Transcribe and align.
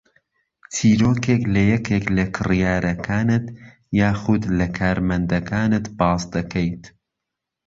چیرۆکێک 0.73 1.43
لە 1.53 1.61
یەکێک 1.73 2.05
لە 2.17 2.25
کڕیارەکانت 2.35 3.45
یاخوود 3.99 4.43
لە 4.57 4.67
کارمەندەکانت 4.77 5.85
باس 5.99 6.23
دەکەیت 6.35 6.83